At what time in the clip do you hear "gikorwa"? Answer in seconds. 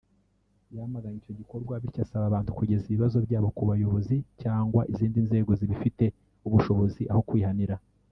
1.39-1.73